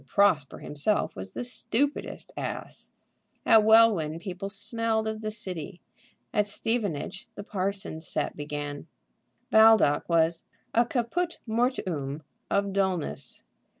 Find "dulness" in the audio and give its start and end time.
12.73-13.43